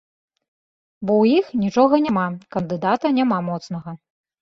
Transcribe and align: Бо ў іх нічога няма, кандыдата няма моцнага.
Бо 1.05 1.13
ў 1.21 1.43
іх 1.43 1.53
нічога 1.65 2.01
няма, 2.09 2.27
кандыдата 2.59 3.17
няма 3.23 3.37
моцнага. 3.55 4.01